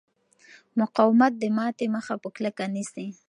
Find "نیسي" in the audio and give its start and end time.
2.75-3.07